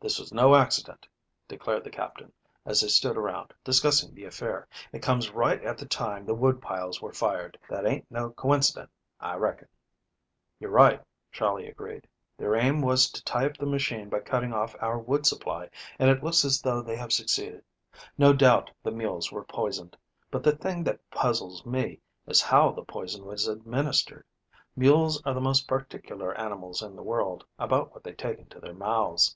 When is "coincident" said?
8.30-8.90